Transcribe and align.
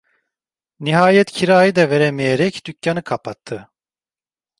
Nihayet 0.79 1.31
kirayı 1.31 1.75
da 1.75 1.89
veremeyerek 1.89 2.65
dükkanı 2.65 3.01
kapattı. 3.03 3.69